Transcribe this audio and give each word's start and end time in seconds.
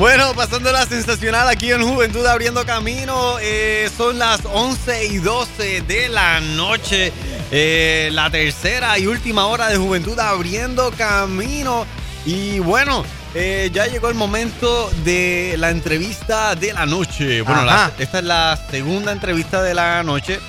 Bueno, 0.00 0.32
pasando 0.34 0.72
la 0.72 0.86
sensacional 0.86 1.46
aquí 1.48 1.70
en 1.72 1.82
Juventud 1.86 2.24
Abriendo 2.24 2.64
Camino. 2.64 3.36
eh, 3.42 3.90
son 3.94 4.18
las 4.18 4.40
11 4.46 5.04
y 5.04 5.18
12 5.18 5.82
de 5.82 6.08
la 6.08 6.40
noche. 6.40 7.12
eh, 7.52 8.08
la 8.12 8.30
tercera 8.30 8.98
y 8.98 9.06
última 9.06 9.44
hora 9.46 9.68
de 9.68 9.76
Juventud 9.76 10.18
Abriendo 10.18 10.90
Camino. 10.92 11.84
Y 12.24 12.60
bueno, 12.60 13.04
eh, 13.34 13.68
ya 13.74 13.88
llegó 13.88 14.08
el 14.08 14.14
momento 14.14 14.88
de 15.04 15.56
la 15.58 15.68
entrevista 15.70 16.54
de 16.54 16.72
la 16.72 16.86
noche. 16.86 17.42
Bueno, 17.42 17.64
la- 17.64 17.92
esta 17.98 18.18
es 18.20 18.24
la 18.24 18.58
segunda 18.70 19.12
entrevista 19.12 19.62
de 19.62 19.74
la 19.74 20.02
noche. 20.02 20.40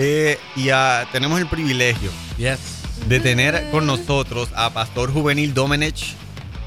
y 0.00 0.68
tenemos 1.12 1.40
el 1.40 1.48
privilegio 1.48 2.10
Yes. 2.36 2.58
de 3.06 3.18
tener 3.20 3.68
con 3.72 3.84
nosotros 3.86 4.48
a 4.54 4.70
Pastor 4.70 5.12
Juvenil 5.12 5.54
Domenech. 5.54 6.14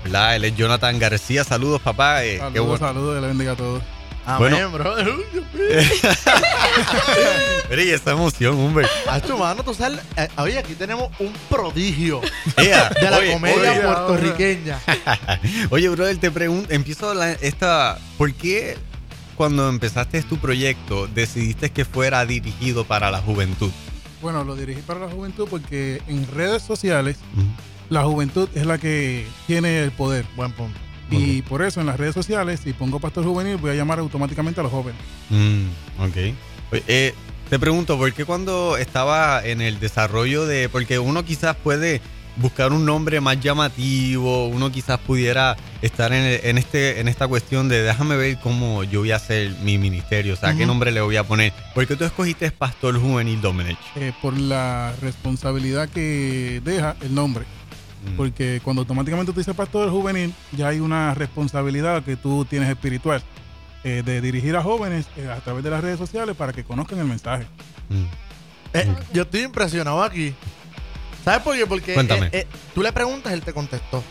¿Verdad? 0.03 0.35
Él 0.35 0.45
es 0.45 0.55
Jonathan 0.55 0.97
García. 0.99 1.43
Saludos, 1.43 1.81
papá. 1.81 2.23
eh, 2.23 2.33
qué 2.33 2.37
Saludos, 2.39 2.67
bueno. 2.67 2.87
saludos, 2.87 3.15
que 3.15 3.21
le 3.21 3.27
bendiga 3.27 3.51
a 3.53 3.55
todos. 3.55 3.81
Amén, 4.23 4.51
Bueno. 4.51 4.71
bro. 4.71 4.95
Mira, 7.69 7.83
y 7.83 7.89
esta 7.89 8.11
emoción, 8.11 8.55
hombre. 8.59 8.85
Hacho, 9.09 9.37
mano, 9.37 9.63
tú 9.63 9.73
sabes, 9.73 9.99
eh, 10.17 10.27
oye, 10.37 10.59
aquí 10.59 10.73
tenemos 10.75 11.09
un 11.19 11.33
prodigio 11.49 12.21
Ea, 12.57 12.89
de 12.89 13.09
la 13.09 13.17
oye, 13.17 13.33
comedia 13.33 13.71
oye, 13.71 13.81
puertorriqueña. 13.81 14.79
Oye, 15.71 15.89
brother, 15.89 16.17
te 16.17 16.29
pregunto, 16.31 16.71
empiezo 16.71 17.13
la- 17.13 17.31
esta, 17.31 17.97
¿por 18.17 18.33
qué 18.33 18.77
cuando 19.35 19.69
empezaste 19.69 20.21
tu 20.23 20.37
proyecto 20.37 21.07
decidiste 21.07 21.71
que 21.71 21.85
fuera 21.85 22.25
dirigido 22.25 22.83
para 22.85 23.09
la 23.09 23.19
juventud? 23.21 23.71
Bueno, 24.21 24.43
lo 24.43 24.55
dirigí 24.55 24.81
para 24.81 24.99
la 24.99 25.07
juventud 25.09 25.47
porque 25.49 26.01
en 26.07 26.27
redes 26.31 26.61
sociales 26.61 27.17
la 27.91 28.03
juventud 28.05 28.47
es 28.55 28.65
la 28.65 28.77
que 28.77 29.27
tiene 29.45 29.83
el 29.83 29.91
poder. 29.91 30.25
Buen 30.35 30.53
punto. 30.53 30.79
Y 31.11 31.41
por 31.41 31.61
eso 31.61 31.81
en 31.81 31.87
las 31.87 31.97
redes 31.97 32.13
sociales, 32.13 32.61
si 32.63 32.71
pongo 32.71 33.01
pastor 33.01 33.25
juvenil, 33.25 33.57
voy 33.57 33.71
a 33.71 33.73
llamar 33.73 33.99
automáticamente 33.99 34.61
a 34.61 34.63
los 34.63 34.71
jóvenes. 34.71 35.01
Mm, 35.29 35.65
ok. 35.99 36.15
Oye, 36.71 36.83
eh, 36.87 37.13
te 37.49 37.59
pregunto, 37.59 37.97
¿por 37.97 38.13
qué 38.13 38.23
cuando 38.23 38.77
estaba 38.77 39.45
en 39.45 39.59
el 39.59 39.81
desarrollo 39.81 40.45
de... 40.45 40.69
Porque 40.69 40.99
uno 40.99 41.25
quizás 41.25 41.57
puede 41.57 41.99
buscar 42.37 42.71
un 42.71 42.85
nombre 42.85 43.19
más 43.19 43.41
llamativo, 43.41 44.47
uno 44.47 44.71
quizás 44.71 44.97
pudiera 44.99 45.57
estar 45.81 46.13
en, 46.13 46.39
en 46.45 46.57
este, 46.57 47.01
en 47.01 47.09
esta 47.09 47.27
cuestión 47.27 47.67
de 47.67 47.83
déjame 47.83 48.15
ver 48.15 48.39
cómo 48.39 48.85
yo 48.85 49.01
voy 49.01 49.11
a 49.11 49.17
hacer 49.17 49.51
mi 49.63 49.77
ministerio, 49.77 50.35
o 50.35 50.37
sea, 50.37 50.55
qué 50.55 50.65
nombre 50.65 50.93
le 50.93 51.01
voy 51.01 51.17
a 51.17 51.25
poner. 51.25 51.51
¿Por 51.75 51.85
qué 51.85 51.97
tú 51.97 52.05
escogiste 52.05 52.49
Pastor 52.51 52.97
Juvenil 52.97 53.41
Domenech? 53.41 53.77
eh, 53.97 54.13
por 54.21 54.39
la 54.39 54.93
responsabilidad 55.01 55.89
que 55.89 56.61
deja 56.63 56.95
el 57.01 57.13
nombre. 57.13 57.43
Mm. 58.03 58.17
Porque 58.17 58.61
cuando 58.63 58.81
automáticamente 58.81 59.31
tú 59.31 59.39
dices 59.39 59.55
pastor 59.55 59.89
juvenil, 59.89 60.33
ya 60.51 60.69
hay 60.69 60.79
una 60.79 61.13
responsabilidad 61.13 62.03
que 62.03 62.15
tú 62.15 62.45
tienes 62.45 62.69
espiritual 62.69 63.21
eh, 63.83 64.01
de 64.05 64.21
dirigir 64.21 64.55
a 64.55 64.63
jóvenes 64.63 65.05
eh, 65.17 65.29
a 65.29 65.39
través 65.41 65.63
de 65.63 65.69
las 65.69 65.81
redes 65.81 65.97
sociales 65.99 66.35
para 66.35 66.51
que 66.53 66.63
conozcan 66.63 66.99
el 66.99 67.05
mensaje. 67.05 67.45
Mm. 67.89 68.05
Eh, 68.73 68.95
yo 69.13 69.23
estoy 69.23 69.41
impresionado 69.41 70.01
aquí. 70.03 70.33
¿Sabes 71.23 71.41
por 71.41 71.55
qué? 71.55 71.67
Porque 71.67 71.93
Cuéntame. 71.93 72.27
eh, 72.27 72.29
eh, 72.33 72.47
tú 72.73 72.81
le 72.81 72.91
preguntas, 72.91 73.31
él 73.33 73.41
te 73.41 73.53
contestó. 73.53 74.03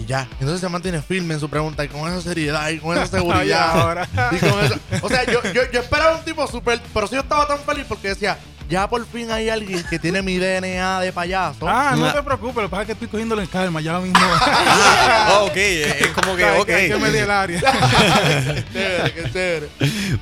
Y 0.00 0.06
ya. 0.06 0.26
Entonces 0.40 0.60
se 0.60 0.68
mantiene 0.68 1.00
firme 1.00 1.34
en 1.34 1.40
su 1.40 1.48
pregunta 1.48 1.84
y 1.84 1.88
con 1.88 2.10
esa 2.10 2.20
seriedad 2.20 2.68
y 2.70 2.78
con 2.78 2.96
esa 2.96 3.06
seguridad. 3.18 4.08
y 4.32 4.38
con 4.38 4.64
eso. 4.64 4.74
O 5.02 5.08
sea, 5.08 5.24
yo, 5.24 5.40
yo, 5.52 5.62
yo 5.72 5.80
esperaba 5.80 6.16
un 6.16 6.24
tipo 6.24 6.46
súper. 6.48 6.80
Pero 6.92 7.06
sí 7.06 7.14
yo 7.14 7.20
estaba 7.20 7.46
tan 7.46 7.58
feliz 7.60 7.84
porque 7.88 8.08
decía, 8.08 8.36
ya 8.74 8.88
por 8.88 9.06
fin 9.06 9.30
hay 9.30 9.48
alguien 9.48 9.84
que 9.88 10.00
tiene 10.00 10.20
mi 10.20 10.36
DNA 10.36 11.00
de 11.00 11.12
payaso. 11.12 11.68
Ah, 11.68 11.92
no 11.96 12.06
Nah. 12.06 12.12
te 12.12 12.22
preocupes, 12.24 12.56
lo 12.56 12.62
que 12.62 12.68
pasa 12.68 12.82
es 12.82 12.86
que 12.86 12.92
estoy 12.94 13.06
cogiéndolo 13.08 13.40
en 13.40 13.46
calma, 13.46 13.80
ya 13.80 14.00
mismo. 14.00 14.18
Ah, 14.20 15.42
ok, 15.48 15.56
es 15.56 16.08
como 16.08 16.34
que, 16.34 16.44
ok. 16.44 16.68
hay 16.70 16.88
que 16.88 16.96
medir 16.96 17.22
el 17.22 17.30
área. 17.30 17.60
qué 17.60 18.64
chévere, 18.72 19.12
qué 19.14 19.22
chévere. 19.32 19.68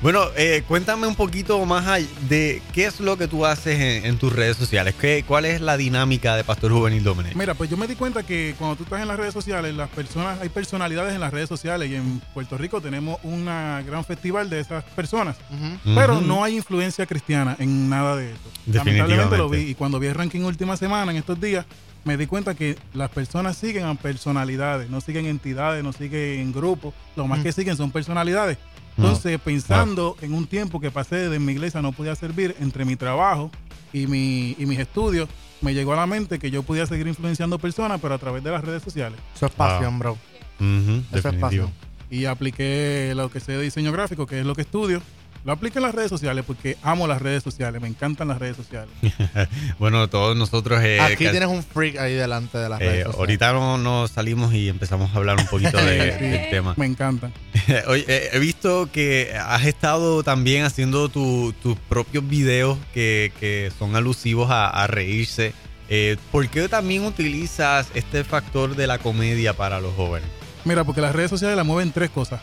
Bueno, 0.03 0.25
eh, 0.35 0.63
cuéntame 0.67 1.07
un 1.07 1.15
poquito 1.15 1.65
más 1.65 1.85
de 2.29 2.61
qué 2.73 2.85
es 2.85 2.99
lo 2.99 3.17
que 3.17 3.27
tú 3.27 3.43
haces 3.43 3.79
en, 3.79 4.05
en 4.05 4.17
tus 4.19 4.31
redes 4.31 4.55
sociales. 4.55 4.93
¿Qué, 5.01 5.23
¿Cuál 5.27 5.45
es 5.45 5.59
la 5.59 5.75
dinámica 5.75 6.35
de 6.35 6.43
Pastor 6.43 6.71
Juvenil 6.71 7.03
Domenech? 7.03 7.33
Mira, 7.35 7.55
pues 7.55 7.71
yo 7.71 7.77
me 7.77 7.87
di 7.87 7.95
cuenta 7.95 8.21
que 8.21 8.53
cuando 8.59 8.75
tú 8.75 8.83
estás 8.83 9.01
en 9.01 9.07
las 9.07 9.17
redes 9.17 9.33
sociales, 9.33 9.73
las 9.73 9.89
personas, 9.89 10.39
hay 10.41 10.49
personalidades 10.49 11.15
en 11.15 11.21
las 11.21 11.33
redes 11.33 11.49
sociales 11.49 11.89
y 11.89 11.95
en 11.95 12.19
Puerto 12.35 12.55
Rico 12.57 12.81
tenemos 12.81 13.17
un 13.23 13.45
gran 13.45 14.05
festival 14.05 14.47
de 14.51 14.59
esas 14.59 14.83
personas. 14.83 15.37
Pero 15.83 16.21
no 16.21 16.43
hay 16.43 16.57
influencia 16.57 17.05
cristiana 17.07 17.55
en 17.59 17.89
nada 17.89 18.15
de 18.15 18.31
esto. 18.31 18.42
Definitivamente. 18.65 18.77
Lamentablemente 18.97 19.37
lo 19.37 19.49
vi 19.49 19.71
y 19.71 19.75
cuando 19.75 19.99
vi 19.99 20.07
el 20.07 20.15
ranking 20.15 20.41
última 20.41 20.77
semana 20.77 21.11
en 21.11 21.17
estos 21.17 21.39
días, 21.39 21.65
me 22.05 22.17
di 22.17 22.27
cuenta 22.27 22.53
que 22.55 22.77
las 22.93 23.09
personas 23.09 23.55
siguen 23.57 23.85
a 23.85 23.95
personalidades, 23.95 24.89
no 24.89 24.99
siguen 25.01 25.25
entidades, 25.25 25.83
no 25.83 25.93
siguen 25.93 26.51
grupos, 26.51 26.93
lo 27.15 27.27
más 27.27 27.39
Mm. 27.39 27.43
que 27.43 27.51
siguen 27.51 27.77
son 27.77 27.91
personalidades. 27.91 28.57
Entonces, 28.97 29.39
pensando 29.39 30.15
en 30.21 30.33
un 30.33 30.45
tiempo 30.45 30.79
que 30.79 30.91
pasé 30.91 31.15
desde 31.15 31.39
mi 31.39 31.53
iglesia, 31.53 31.81
no 31.81 31.93
podía 31.93 32.15
servir 32.15 32.55
entre 32.59 32.85
mi 32.85 32.95
trabajo 32.95 33.49
y, 33.91 34.05
mi, 34.07 34.55
y 34.59 34.65
mis 34.67 34.77
estudios, 34.79 35.27
me 35.61 35.73
llegó 35.73 35.93
a 35.93 35.95
la 35.95 36.05
mente 36.05 36.37
que 36.39 36.51
yo 36.51 36.61
podía 36.61 36.85
seguir 36.85 37.07
influenciando 37.07 37.57
personas, 37.57 37.99
pero 38.01 38.13
a 38.13 38.17
través 38.19 38.43
de 38.43 38.51
las 38.51 38.63
redes 38.63 38.83
sociales. 38.83 39.17
Eso 39.35 39.45
es 39.47 39.51
pasión, 39.53 39.97
bro. 39.97 40.17
Eso 40.59 41.01
es 41.01 41.11
definitivo. 41.23 41.41
pasión. 41.41 41.71
Y 42.11 42.25
apliqué 42.25 43.13
lo 43.15 43.31
que 43.31 43.39
sé 43.39 43.53
de 43.53 43.63
diseño 43.63 43.91
gráfico, 43.91 44.27
que 44.27 44.41
es 44.41 44.45
lo 44.45 44.53
que 44.53 44.61
estudio. 44.61 45.01
Lo 45.45 45.51
apliqué 45.51 45.79
en 45.79 45.83
las 45.83 45.93
redes 45.93 46.09
sociales 46.09 46.45
porque 46.47 46.77
amo 46.83 47.05
las 47.05 47.21
redes 47.21 47.43
sociales, 47.43 47.81
me 47.81 47.87
encantan 47.89 48.29
las 48.29 48.39
redes 48.39 48.55
sociales. 48.55 48.89
Bueno, 49.79 50.07
todos 50.09 50.37
nosotros... 50.37 50.81
eh, 50.83 50.99
Aquí 51.01 51.27
tienes 51.27 51.49
un 51.49 51.63
freak 51.63 51.97
ahí 51.97 52.13
delante 52.13 52.57
de 52.57 52.69
las 52.69 52.79
eh, 52.79 52.85
redes 52.85 52.97
sociales. 53.05 53.19
ahorita 53.19 53.51
no- 53.53 53.77
nos 53.77 54.11
salimos 54.11 54.53
y 54.53 54.69
empezamos 54.69 55.13
a 55.13 55.17
hablar 55.17 55.37
un 55.37 55.45
poquito 55.47 55.77
de- 55.77 56.13
Sí, 56.19 56.25
del 56.25 56.49
tema. 56.49 56.73
Me 56.77 56.85
encantan. 56.85 57.33
Oye, 57.87 58.05
eh, 58.07 58.29
he 58.31 58.39
visto 58.39 58.89
que 58.91 59.33
has 59.37 59.65
estado 59.65 60.23
también 60.23 60.63
haciendo 60.63 61.09
tu- 61.09 61.53
tus 61.61 61.77
propios 61.77 62.25
videos 62.27 62.77
que, 62.93 63.33
que 63.39 63.71
son 63.77 63.95
alusivos 63.97 64.49
a, 64.49 64.69
a 64.69 64.87
reírse. 64.87 65.53
Eh, 65.89 66.15
¿Por 66.31 66.47
qué 66.47 66.69
también 66.69 67.03
utilizas 67.03 67.87
este 67.93 68.23
factor 68.23 68.75
de 68.77 68.87
la 68.87 68.97
comedia 68.99 69.53
para 69.53 69.81
los 69.81 69.93
jóvenes? 69.95 70.29
Mira, 70.63 70.85
porque 70.85 71.01
las 71.01 71.13
redes 71.13 71.29
sociales 71.29 71.57
las 71.57 71.65
mueven 71.65 71.91
tres 71.91 72.09
cosas. 72.09 72.41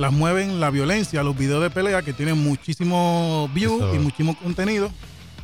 Las 0.00 0.14
mueven 0.14 0.60
la 0.60 0.70
violencia, 0.70 1.22
los 1.22 1.36
videos 1.36 1.62
de 1.62 1.68
pelea 1.68 2.00
que 2.00 2.14
tienen 2.14 2.42
muchísimo 2.42 3.50
view 3.52 3.76
Eso. 3.76 3.94
y 3.94 3.98
muchísimo 3.98 4.34
contenido. 4.34 4.90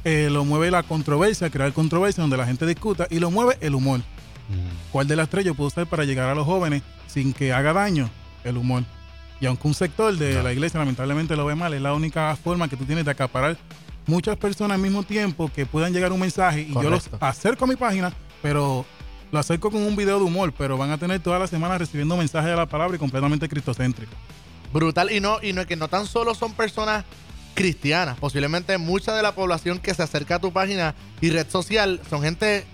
Eh, 0.02 0.30
lo 0.30 0.46
mueve 0.46 0.70
la 0.70 0.82
controversia, 0.82 1.50
crear 1.50 1.74
controversia 1.74 2.22
donde 2.22 2.38
la 2.38 2.46
gente 2.46 2.64
discuta. 2.64 3.06
Y 3.10 3.18
lo 3.18 3.30
mueve 3.30 3.58
el 3.60 3.74
humor. 3.74 4.00
Mm. 4.00 4.92
¿Cuál 4.92 5.08
de 5.08 5.16
las 5.16 5.28
tres 5.28 5.44
yo 5.44 5.54
puedo 5.54 5.68
usar 5.68 5.86
para 5.86 6.04
llegar 6.04 6.30
a 6.30 6.34
los 6.34 6.46
jóvenes 6.46 6.82
sin 7.06 7.34
que 7.34 7.52
haga 7.52 7.74
daño? 7.74 8.08
El 8.44 8.56
humor. 8.56 8.84
Y 9.42 9.44
aunque 9.44 9.68
un 9.68 9.74
sector 9.74 10.16
de 10.16 10.42
la 10.42 10.54
iglesia 10.54 10.80
lamentablemente 10.80 11.36
lo 11.36 11.44
ve 11.44 11.54
mal, 11.54 11.74
es 11.74 11.82
la 11.82 11.92
única 11.92 12.34
forma 12.36 12.66
que 12.66 12.78
tú 12.78 12.86
tienes 12.86 13.04
de 13.04 13.10
acaparar 13.10 13.58
muchas 14.06 14.38
personas 14.38 14.76
al 14.76 14.80
mismo 14.80 15.02
tiempo 15.02 15.50
que 15.54 15.66
puedan 15.66 15.92
llegar 15.92 16.12
un 16.12 16.20
mensaje 16.20 16.62
y 16.62 16.72
yo 16.72 16.88
los 16.88 17.10
acerco 17.20 17.66
a 17.66 17.68
mi 17.68 17.76
página, 17.76 18.10
pero 18.40 18.86
lo 19.30 19.38
acerco 19.38 19.70
con 19.70 19.82
un 19.82 19.96
video 19.96 20.18
de 20.18 20.24
humor, 20.24 20.54
pero 20.56 20.78
van 20.78 20.92
a 20.92 20.96
tener 20.96 21.20
toda 21.20 21.38
la 21.38 21.46
semana 21.46 21.76
recibiendo 21.76 22.16
mensajes 22.16 22.48
de 22.48 22.56
la 22.56 22.64
palabra 22.64 22.96
y 22.96 22.98
completamente 22.98 23.46
cristocéntrico. 23.50 24.12
Brutal. 24.72 25.10
Y 25.10 25.20
no, 25.20 25.38
y 25.42 25.52
no 25.52 25.60
es 25.62 25.66
que 25.66 25.76
no 25.76 25.88
tan 25.88 26.06
solo 26.06 26.34
son 26.34 26.52
personas 26.54 27.04
cristianas. 27.54 28.18
Posiblemente 28.18 28.76
mucha 28.78 29.14
de 29.14 29.22
la 29.22 29.32
población 29.34 29.78
que 29.78 29.94
se 29.94 30.02
acerca 30.02 30.36
a 30.36 30.38
tu 30.38 30.52
página 30.52 30.94
y 31.20 31.30
red 31.30 31.48
social 31.48 32.00
son 32.10 32.22
gente 32.22 32.64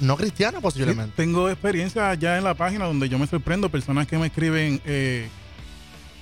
no 0.00 0.16
cristiana, 0.16 0.58
Sí, 0.58 0.62
posiblemente. 0.62 1.12
tengo 1.16 1.48
experiencia 1.50 2.14
ya 2.14 2.38
en 2.38 2.44
la 2.44 2.54
página 2.54 2.84
donde 2.84 3.08
yo 3.08 3.18
me 3.18 3.26
sorprendo, 3.26 3.68
personas 3.68 4.06
que 4.06 4.16
me 4.16 4.28
escriben, 4.28 4.80
eh, 4.84 5.28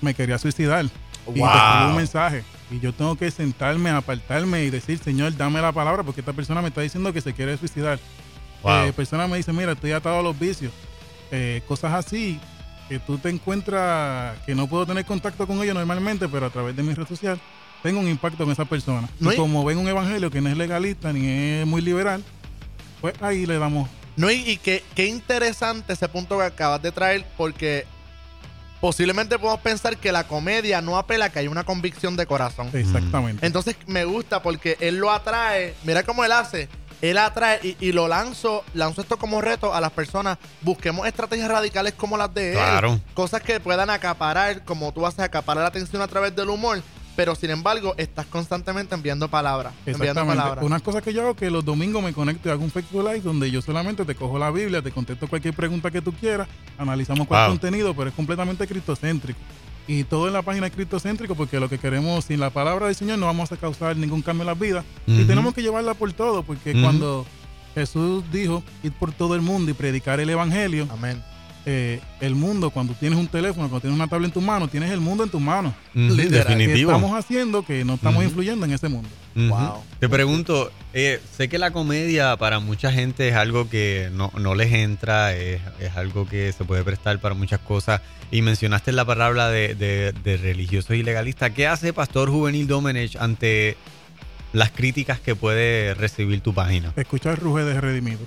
me 0.00 0.14
quería 0.14 0.38
suicidar. 0.38 0.86
Y 0.86 1.32
te 1.34 1.40
Wow. 1.40 1.88
un 1.90 1.96
mensaje. 1.96 2.42
Y 2.70 2.80
yo 2.80 2.92
tengo 2.94 3.16
que 3.16 3.30
sentarme, 3.30 3.90
apartarme 3.90 4.64
y 4.64 4.70
decir, 4.70 4.98
Señor, 4.98 5.36
dame 5.36 5.60
la 5.60 5.72
palabra, 5.72 6.02
porque 6.04 6.20
esta 6.22 6.32
persona 6.32 6.62
me 6.62 6.68
está 6.68 6.80
diciendo 6.80 7.12
que 7.12 7.20
se 7.20 7.34
quiere 7.34 7.56
suicidar. 7.58 7.98
Wow. 8.62 8.86
Eh, 8.86 8.92
persona 8.94 9.26
me 9.28 9.36
dice, 9.36 9.52
mira, 9.52 9.72
estoy 9.72 9.92
atado 9.92 10.20
a 10.20 10.22
los 10.22 10.38
vicios. 10.38 10.72
Eh, 11.30 11.62
cosas 11.68 11.92
así 11.92 12.40
que 12.88 12.98
tú 12.98 13.18
te 13.18 13.28
encuentras 13.28 14.38
que 14.46 14.54
no 14.54 14.66
puedo 14.66 14.86
tener 14.86 15.04
contacto 15.04 15.46
con 15.46 15.62
ellos 15.62 15.74
normalmente, 15.74 16.28
pero 16.28 16.46
a 16.46 16.50
través 16.50 16.76
de 16.76 16.82
mi 16.82 16.94
red 16.94 17.06
social 17.06 17.40
tengo 17.82 18.00
un 18.00 18.08
impacto 18.08 18.44
con 18.44 18.52
esa 18.52 18.64
persona. 18.64 19.08
No 19.20 19.32
y 19.32 19.36
como 19.36 19.64
ven 19.64 19.78
un 19.78 19.88
evangelio 19.88 20.30
que 20.30 20.40
no 20.40 20.48
es 20.48 20.56
legalista 20.56 21.12
ni 21.12 21.26
es 21.28 21.66
muy 21.66 21.80
liberal, 21.82 22.22
pues 23.00 23.14
ahí 23.22 23.46
le 23.46 23.58
damos 23.58 23.88
No, 24.16 24.30
y, 24.30 24.36
y 24.48 24.56
qué, 24.56 24.82
qué 24.94 25.06
interesante 25.06 25.92
ese 25.92 26.08
punto 26.08 26.38
que 26.38 26.44
acabas 26.44 26.82
de 26.82 26.92
traer, 26.92 27.24
porque 27.36 27.86
posiblemente 28.80 29.38
podemos 29.38 29.60
pensar 29.60 29.96
que 29.96 30.12
la 30.12 30.26
comedia 30.26 30.80
no 30.80 30.96
apela 30.96 31.26
a 31.26 31.30
que 31.30 31.40
hay 31.40 31.48
una 31.48 31.64
convicción 31.64 32.16
de 32.16 32.26
corazón. 32.26 32.70
exactamente. 32.72 33.44
Entonces 33.46 33.76
me 33.86 34.04
gusta 34.04 34.42
porque 34.42 34.76
él 34.80 34.96
lo 34.98 35.10
atrae. 35.10 35.74
Mira 35.84 36.02
cómo 36.02 36.24
él 36.24 36.32
hace. 36.32 36.68
Él 37.02 37.18
atrae 37.18 37.60
y, 37.62 37.76
y 37.80 37.92
lo 37.92 38.08
lanzo, 38.08 38.64
lanzo 38.74 39.02
esto 39.02 39.16
como 39.18 39.40
reto 39.40 39.74
a 39.74 39.80
las 39.80 39.92
personas. 39.92 40.38
Busquemos 40.62 41.06
estrategias 41.06 41.48
radicales 41.50 41.92
como 41.94 42.16
las 42.16 42.32
de 42.32 42.52
él. 42.52 42.56
Claro. 42.56 43.00
Cosas 43.14 43.42
que 43.42 43.60
puedan 43.60 43.90
acaparar, 43.90 44.64
como 44.64 44.92
tú 44.92 45.06
haces, 45.06 45.20
acaparar 45.20 45.62
la 45.62 45.68
atención 45.68 46.00
a 46.02 46.08
través 46.08 46.34
del 46.34 46.48
humor. 46.48 46.82
pero 47.16 47.34
sin 47.34 47.48
embargo 47.48 47.94
estás 47.96 48.26
constantemente 48.26 48.94
enviando 48.94 49.26
palabras. 49.28 49.72
Enviando 49.86 50.04
Exactamente. 50.04 50.36
palabras. 50.42 50.64
Una 50.66 50.80
cosa 50.80 51.00
que 51.00 51.14
yo 51.14 51.22
hago 51.22 51.34
que 51.34 51.48
los 51.50 51.64
domingos 51.64 52.02
me 52.02 52.12
conecto 52.12 52.48
y 52.50 52.52
hago 52.52 52.62
un 52.62 52.70
Facebook 52.70 53.02
Live 53.04 53.20
donde 53.20 53.50
yo 53.50 53.62
solamente 53.62 54.04
te 54.04 54.14
cojo 54.14 54.38
la 54.38 54.50
Biblia, 54.50 54.82
te 54.82 54.90
contesto 54.90 55.26
cualquier 55.26 55.54
pregunta 55.54 55.90
que 55.90 56.02
tú 56.02 56.12
quieras, 56.12 56.46
analizamos 56.76 57.26
cuál 57.26 57.44
Wow. 57.46 57.50
contenido, 57.52 57.94
pero 57.94 58.10
es 58.10 58.14
completamente 58.14 58.66
cristocéntrico. 58.66 59.38
Y 59.88 60.04
todo 60.04 60.26
en 60.26 60.32
la 60.32 60.42
página 60.42 60.66
es 60.66 60.72
cristocéntrico 60.72 61.34
porque 61.34 61.60
lo 61.60 61.68
que 61.68 61.78
queremos, 61.78 62.24
sin 62.24 62.40
la 62.40 62.50
palabra 62.50 62.86
del 62.86 62.94
Señor, 62.94 63.18
no 63.18 63.26
vamos 63.26 63.52
a 63.52 63.56
causar 63.56 63.96
ningún 63.96 64.22
cambio 64.22 64.42
en 64.42 64.48
las 64.48 64.58
vidas. 64.58 64.84
Y 65.06 65.24
tenemos 65.24 65.54
que 65.54 65.62
llevarla 65.62 65.94
por 65.94 66.12
todo, 66.12 66.42
porque 66.42 66.72
cuando 66.72 67.24
Jesús 67.74 68.24
dijo 68.32 68.62
ir 68.82 68.92
por 68.92 69.12
todo 69.12 69.34
el 69.34 69.42
mundo 69.42 69.70
y 69.70 69.74
predicar 69.74 70.18
el 70.18 70.30
Evangelio, 70.30 70.88
Amén. 70.90 71.22
Eh, 71.66 72.00
el 72.20 72.36
mundo, 72.36 72.70
cuando 72.70 72.94
tienes 72.94 73.18
un 73.18 73.26
teléfono, 73.26 73.68
cuando 73.68 73.80
tienes 73.80 73.96
una 73.96 74.06
tablet 74.06 74.28
en 74.28 74.32
tus 74.32 74.42
manos, 74.42 74.70
tienes 74.70 74.90
el 74.92 75.00
mundo 75.00 75.24
en 75.24 75.30
tus 75.30 75.40
manos. 75.40 75.74
¿Qué 75.92 76.00
Definitivo. 76.00 76.92
estamos 76.92 77.18
haciendo 77.18 77.64
que 77.64 77.84
no 77.84 77.94
estamos 77.94 78.22
influyendo 78.22 78.64
en 78.64 78.72
ese 78.72 78.88
mundo? 78.88 79.08
Wow. 79.34 79.82
Te 79.98 80.08
pregunto, 80.08 80.70
eh, 80.94 81.20
sé 81.36 81.48
que 81.48 81.58
la 81.58 81.72
comedia 81.72 82.36
para 82.36 82.60
mucha 82.60 82.92
gente 82.92 83.28
es 83.28 83.34
algo 83.34 83.68
que 83.68 84.10
no, 84.12 84.32
no 84.38 84.54
les 84.54 84.72
entra, 84.72 85.34
es, 85.34 85.60
es 85.80 85.96
algo 85.96 86.26
que 86.26 86.52
se 86.52 86.64
puede 86.64 86.84
prestar 86.84 87.18
para 87.20 87.34
muchas 87.34 87.58
cosas. 87.60 88.00
Y 88.30 88.42
mencionaste 88.42 88.92
la 88.92 89.04
palabra 89.04 89.48
de, 89.48 89.74
de, 89.74 90.12
de 90.12 90.36
religiosos 90.36 90.96
y 90.96 91.02
legalistas. 91.02 91.50
¿Qué 91.50 91.66
hace 91.66 91.92
Pastor 91.92 92.30
Juvenil 92.30 92.66
Domenech 92.66 93.16
ante 93.16 93.76
las 94.52 94.70
críticas 94.70 95.20
que 95.20 95.34
puede 95.34 95.94
recibir 95.94 96.40
tu 96.40 96.54
página? 96.54 96.92
Escuchar 96.96 97.38
Ruge 97.38 97.64
de 97.64 97.80
Redimido. 97.80 98.20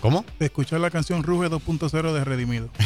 ¿Cómo? 0.00 0.24
Escuchar 0.38 0.78
la 0.80 0.90
canción 0.90 1.22
Ruge 1.24 1.48
2.0 1.50 2.12
de 2.12 2.24
Redimido. 2.24 2.68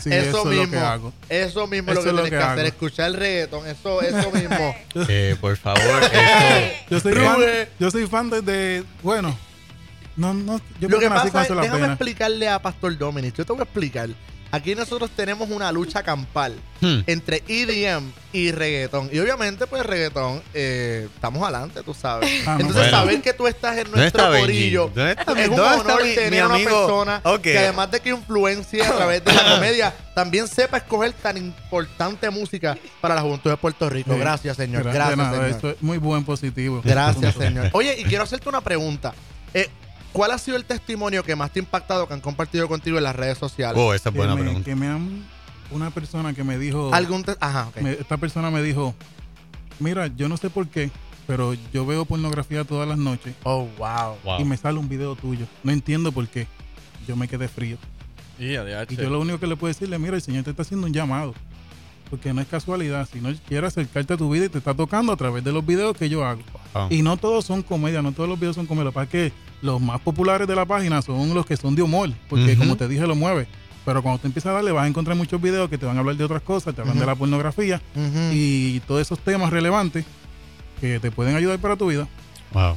Sí, 0.00 0.10
eso, 0.12 0.38
eso, 0.40 0.44
mismo. 0.46 0.62
es 0.62 0.66
lo 0.66 0.70
que 0.70 0.78
hago. 0.78 1.12
Eso 1.28 1.66
mismo 1.66 1.90
es 1.92 1.94
lo 1.96 2.00
Eso 2.00 2.02
que 2.02 2.08
es 2.10 2.14
lo 2.16 2.22
tienes 2.22 2.30
que, 2.30 2.30
que 2.30 2.36
hacer. 2.44 2.58
hago. 2.58 2.68
Escuchar 2.68 3.06
el 3.06 3.14
reggaetón. 3.14 3.66
Eso, 3.66 4.02
eso 4.02 4.30
mismo. 4.32 4.74
Eh, 5.08 5.36
por 5.40 5.56
favor, 5.56 5.80
eso. 6.12 6.74
Yo 6.90 7.00
soy 7.00 7.12
Ruge. 7.12 7.26
fan, 7.66 7.68
yo 7.78 7.90
soy 7.90 8.06
fan 8.06 8.30
desde, 8.30 8.84
bueno, 9.02 9.36
no, 10.16 10.34
no, 10.34 10.58
yo 10.80 10.88
lo 10.88 10.98
creo 10.98 11.00
que 11.00 11.08
nací 11.10 11.30
pasa 11.30 11.32
con 11.32 11.40
es, 11.40 11.46
eso 11.46 11.54
la 11.54 11.62
déjame 11.62 11.80
pena. 11.80 11.92
explicarle 11.94 12.48
a 12.48 12.60
Pastor 12.60 12.96
Dominic. 12.98 13.34
Yo 13.34 13.44
te 13.46 13.52
voy 13.52 13.60
a 13.60 13.64
explicar. 13.64 14.08
Aquí 14.54 14.74
nosotros 14.74 15.10
tenemos 15.16 15.50
una 15.50 15.70
lucha 15.72 16.02
campal 16.02 16.54
Hmm. 16.80 17.00
entre 17.06 17.42
EDM 17.48 18.12
y 18.32 18.50
reggaetón. 18.52 19.08
Y 19.10 19.18
obviamente, 19.18 19.66
pues 19.66 19.86
reggaetón, 19.86 20.42
eh, 20.52 21.08
estamos 21.14 21.42
adelante, 21.42 21.82
tú 21.82 21.94
sabes. 21.94 22.28
Ah, 22.46 22.56
Entonces, 22.60 22.82
bueno. 22.82 22.90
saber 22.98 23.22
que 23.22 23.32
tú 23.32 23.46
estás 23.46 23.78
en 23.78 23.84
¿Dónde 23.84 24.00
nuestro 24.00 24.26
corillo 24.28 24.90
¿Dónde 24.94 25.12
está 25.12 25.32
es 25.40 25.48
un 25.48 25.60
honor 25.60 26.02
mi- 26.02 26.08
mi 26.10 26.14
tener 26.14 26.44
una 26.44 26.58
persona 26.58 27.22
que 27.42 27.58
además 27.58 27.90
de 27.90 28.00
que 28.00 28.10
influencia 28.10 28.86
a 28.88 28.96
través 28.96 29.24
de 29.24 29.32
la 29.32 29.44
comedia, 29.54 29.94
también 30.14 30.46
sepa 30.46 30.76
escoger 30.76 31.12
tan 31.14 31.36
importante 31.38 32.28
música 32.28 32.76
para 33.00 33.14
la 33.14 33.22
juventud 33.22 33.50
de 33.50 33.56
Puerto 33.56 33.88
Rico. 33.88 34.12
Sí. 34.12 34.18
Gracias, 34.18 34.56
señor. 34.56 34.82
Gracias, 34.84 35.16
nada, 35.16 35.30
señor. 35.32 35.48
Eso 35.50 35.70
es 35.70 35.82
muy 35.82 35.96
buen 35.98 36.22
positivo. 36.24 36.82
Gracias, 36.84 37.34
señor. 37.34 37.70
Oye, 37.72 37.96
y 37.98 38.04
quiero 38.04 38.24
hacerte 38.24 38.48
una 38.48 38.60
pregunta. 38.60 39.14
Eh, 39.54 39.70
¿Cuál 40.14 40.30
ha 40.30 40.38
sido 40.38 40.56
el 40.56 40.64
testimonio 40.64 41.22
que 41.24 41.34
más 41.36 41.50
te 41.52 41.58
ha 41.58 41.62
impactado 41.62 42.06
que 42.08 42.14
han 42.14 42.20
compartido 42.20 42.68
contigo 42.68 42.96
en 42.98 43.04
las 43.04 43.14
redes 43.16 43.36
sociales? 43.36 43.76
Oh, 43.76 43.92
esa 43.92 44.08
es 44.08 44.12
Que 44.12 44.18
buena 44.18 44.34
me, 44.36 44.42
pregunta. 44.42 44.64
que 44.64 44.74
me 44.76 44.86
han, 44.86 45.24
una 45.72 45.90
persona 45.90 46.32
que 46.32 46.44
me 46.44 46.56
dijo, 46.56 46.94
¿Algún 46.94 47.24
te- 47.24 47.36
Ajá, 47.40 47.66
ok. 47.68 47.80
me- 47.82 47.92
esta 47.92 48.16
persona 48.16 48.50
me 48.50 48.62
dijo, 48.62 48.94
mira, 49.80 50.06
yo 50.06 50.28
no 50.28 50.36
sé 50.36 50.50
por 50.50 50.68
qué, 50.68 50.90
pero 51.26 51.54
yo 51.72 51.84
veo 51.84 52.04
pornografía 52.04 52.64
todas 52.64 52.86
las 52.88 52.96
noches 52.98 53.34
Oh, 53.42 53.66
wow. 53.76 54.16
Wow. 54.24 54.40
y 54.40 54.44
me 54.44 54.56
sale 54.56 54.78
un 54.78 54.88
video 54.88 55.16
tuyo. 55.16 55.46
No 55.64 55.72
entiendo 55.72 56.12
por 56.12 56.28
qué. 56.28 56.46
Yo 57.08 57.16
me 57.16 57.26
quedé 57.28 57.48
frío. 57.48 57.76
Y, 58.38 58.52
Y 58.54 58.96
yo 58.96 59.10
lo 59.10 59.20
único 59.20 59.38
que 59.40 59.46
le 59.46 59.56
puedo 59.56 59.72
decirle, 59.72 59.98
mira, 59.98 60.14
el 60.16 60.22
Señor 60.22 60.44
te 60.44 60.50
está 60.50 60.62
haciendo 60.62 60.86
un 60.86 60.92
llamado. 60.92 61.34
Porque 62.10 62.32
no 62.32 62.40
es 62.40 62.46
casualidad. 62.46 63.08
Si 63.10 63.20
no 63.20 63.32
quiere 63.48 63.66
acercarte 63.66 64.14
a 64.14 64.16
tu 64.16 64.30
vida 64.30 64.44
y 64.44 64.48
te 64.48 64.58
está 64.58 64.74
tocando 64.74 65.12
a 65.12 65.16
través 65.16 65.42
de 65.42 65.50
los 65.52 65.64
videos 65.66 65.96
que 65.96 66.08
yo 66.08 66.24
hago. 66.24 66.42
Wow. 66.74 66.88
Y 66.90 67.02
no 67.02 67.16
todos 67.16 67.44
son 67.46 67.62
comedia, 67.62 68.02
no 68.02 68.12
todos 68.12 68.28
los 68.28 68.38
videos 68.38 68.54
son 68.56 68.66
comedia. 68.66 68.92
Que 68.92 69.00
es 69.02 69.08
que 69.08 69.32
los 69.64 69.80
más 69.80 69.98
populares 70.00 70.46
de 70.46 70.54
la 70.54 70.66
página 70.66 71.00
son 71.02 71.32
los 71.34 71.46
que 71.46 71.56
son 71.56 71.74
de 71.74 71.82
humor. 71.82 72.10
Porque 72.28 72.56
como 72.56 72.76
te 72.76 72.86
dije, 72.86 73.06
lo 73.06 73.14
mueve. 73.16 73.46
Pero 73.84 74.02
cuando 74.02 74.18
te 74.20 74.26
empiezas 74.26 74.50
a 74.50 74.54
darle, 74.54 74.72
vas 74.72 74.84
a 74.84 74.88
encontrar 74.88 75.16
muchos 75.16 75.40
videos 75.40 75.68
que 75.68 75.78
te 75.78 75.86
van 75.86 75.96
a 75.96 76.00
hablar 76.00 76.16
de 76.16 76.24
otras 76.24 76.42
cosas, 76.42 76.74
te 76.74 76.80
hablan 76.80 76.96
Ujú. 76.96 77.00
de 77.00 77.06
la 77.06 77.14
pornografía 77.16 77.80
y 78.32 78.80
todos 78.80 79.00
esos 79.02 79.18
temas 79.18 79.50
relevantes 79.50 80.04
que 80.80 81.00
te 81.00 81.10
pueden 81.10 81.34
ayudar 81.36 81.58
para 81.58 81.76
tu 81.76 81.86
vida. 81.88 82.06
Wow. 82.52 82.76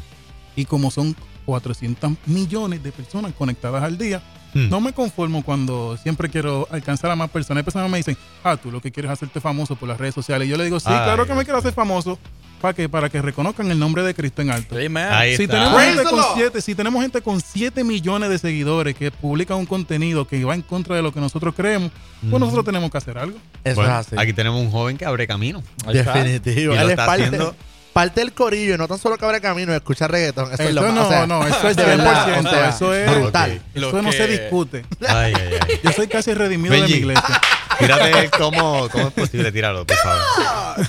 Y 0.56 0.66
como 0.66 0.89
son 0.92 1.16
400 1.45 2.12
millones 2.25 2.84
de 2.84 2.92
personas 2.92 3.34
conectadas 3.34 3.84
al 3.84 3.98
día, 3.98 4.22
Hmm. 4.54 4.69
no 4.69 4.80
me 4.80 4.94
conformo 4.94 5.44
cuando 5.44 5.98
siempre 5.98 6.30
quiero 6.30 6.68
alcanzar 6.72 7.12
a 7.12 7.16
más 7.18 7.30
personas. 7.30 7.62
Hay 7.62 7.63
personas 7.66 7.88
que 7.88 7.92
me 7.92 7.98
dicen, 7.98 8.18
ah, 8.45 8.56
tú 8.56 8.72
lo 8.72 8.81
que 8.81 8.92
quieres 8.92 9.10
es 9.12 9.13
hacerte 9.13 9.42
famoso 9.42 9.75
por 9.75 9.89
las 9.89 9.98
redes 9.98 10.16
sociales. 10.16 10.48
Y 10.48 10.51
yo 10.51 10.57
le 10.57 10.63
digo, 10.63 10.80
sí, 10.80 10.88
Ay, 10.89 11.04
claro 11.04 11.25
que 11.28 11.34
me 11.34 11.44
quiero 11.44 11.60
hacer 11.60 11.74
famoso. 11.74 12.18
¿Para 12.62 12.74
qué? 12.74 12.89
Para 12.89 13.09
que 13.09 13.21
reconozcan 13.21 13.69
el 13.71 13.77
nombre 13.80 14.01
de 14.04 14.13
Cristo 14.15 14.42
en 14.42 14.50
alto. 14.51 14.75
Ahí 14.75 15.36
Si 15.38 15.44
está. 15.44 15.54
tenemos, 15.56 15.81
gente 15.83 16.04
con 16.04 16.24
siete, 16.36 16.62
si 16.62 16.75
tenemos 16.75 17.01
gente 17.01 17.21
con 17.21 17.39
7 17.42 17.83
millones 17.83 18.30
de 18.30 18.39
seguidores 18.39 18.95
que 18.95 19.12
publican 19.12 19.57
un 19.57 19.65
contenido 19.65 20.27
que 20.27 20.44
va 20.44 20.56
en 20.56 20.63
contra 20.63 20.95
de 20.95 21.01
lo 21.01 21.12
que 21.13 21.19
nosotros 21.19 21.54
creemos, 21.56 21.92
pues 22.21 22.31
Ujú. 22.33 22.39
nosotros 22.39 22.65
tenemos 22.65 22.89
que 22.89 22.98
hacer 22.98 23.18
algo. 23.18 23.38
Eso 23.63 23.75
Bueno, 23.75 24.00
es 24.00 24.07
así. 24.07 24.15
Aquí 24.18 24.33
tenemos 24.33 24.59
un 24.62 24.71
joven 24.71 24.98
que 24.98 25.06
abre 25.06 25.27
camino. 25.27 25.62
Ahí. 25.86 25.94
Definitivo. 25.95 26.74
Él 26.74 26.80
es 26.81 26.89
está 26.89 27.06
parte, 27.06 27.24
haciendo- 27.25 27.56
parte 27.94 28.19
del 28.21 28.31
corillo 28.33 28.75
y 28.75 28.77
no 28.77 28.88
tan 28.88 29.00
solo 29.00 29.18
que 29.18 29.25
abre 29.25 29.42
camino 29.42 29.74
y 29.74 29.75
escucha 29.75 30.07
reggaetón. 30.07 30.53
Eso, 30.53 30.63
es 30.63 30.74
lo 30.74 30.81
Eso 30.86 30.94
más. 30.94 30.95
no, 31.01 31.07
o 31.07 31.10
sea, 31.10 31.27
no, 31.27 31.48
eso 31.48 31.68
es 31.69 31.75
de 31.75 31.83
100%. 31.83 31.88
verdad, 31.98 32.39
o 32.39 32.50
sea, 32.50 32.69
eso 32.69 32.94
es 32.94 33.12
brutal. 33.19 33.62
Eso 33.74 34.01
no 34.01 34.10
que- 34.12 34.18
se 34.18 34.27
discute. 34.27 34.86
Ay, 35.07 35.33
ay, 35.36 35.50
ay. 35.68 35.80
Yo 35.83 35.92
soy 35.94 36.07
casi 36.07 36.33
redimido 36.33 36.74
de 36.75 36.81
mi 36.81 36.92
iglesia. 36.94 37.42
Tírate 37.80 38.30
cómo, 38.38 38.88
cómo 38.89 39.07
es 39.07 39.13
posible 39.13 39.51
tirarlo, 39.51 39.86
por 39.86 39.98
favor. 39.98 40.88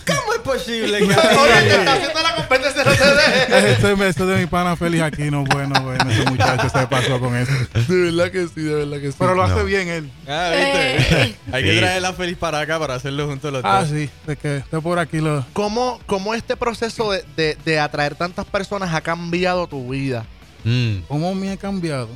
¿Cómo 0.49 0.55
es 0.57 0.63
posible 0.63 0.97
Oye, 1.03 1.13
está 1.13 1.93
haciendo 1.93 2.23
la 2.23 2.35
competencia 2.35 2.85
no 2.85 2.91
te 2.93 3.05
deje. 3.05 3.73
Eso 3.73 3.89
es 3.93 4.01
eso 4.17 4.27
de 4.27 4.37
mi 4.41 4.47
pana 4.47 4.77
Félix 4.77 5.03
Aquino. 5.03 5.45
Bueno, 5.45 5.81
bueno, 5.83 6.11
ese 6.11 6.25
muchacho 6.31 6.69
se 6.71 6.87
pasó 6.87 7.21
con 7.21 7.37
eso. 7.37 7.53
De 7.89 7.97
verdad 8.13 8.31
que 8.31 8.49
sí, 8.49 8.63
de 8.63 8.75
verdad 8.75 8.99
que 9.01 9.11
sí. 9.13 9.17
Pero 9.19 9.35
lo 9.35 9.43
hace 9.43 9.57
No. 9.57 9.65
bien 9.65 9.89
él. 9.89 10.11
Ah, 10.27 10.53
¿viste? 10.57 11.37
Hay 11.53 11.65
que 11.65 11.77
traer 11.79 12.03
la 12.03 12.13
feliz 12.15 12.37
para 12.39 12.61
acá 12.61 12.79
para 12.79 12.95
hacerlo 12.95 13.27
juntos 13.27 13.53
los 13.53 13.63
Ah, 13.65 13.81
dos. 13.81 13.91
sí, 13.91 14.09
de 14.27 14.37
que 14.37 14.57
esté 14.59 14.81
por 14.81 14.99
aquí 14.99 15.19
lo. 15.19 15.45
¿Cómo, 15.53 16.01
cómo 16.07 16.35
este 16.35 16.57
proceso 16.57 17.13
de, 17.13 17.25
de- 17.37 17.57
de 17.65 17.79
atraer 17.79 18.15
tantas 18.15 18.47
personas 18.47 18.95
ha 18.95 19.01
cambiado 19.03 19.67
tu 19.67 19.91
vida? 19.91 20.25
Mm. 20.65 21.01
¿Cómo 21.09 21.35
me 21.35 21.51
ha 21.53 21.57
cambiado? 21.57 22.09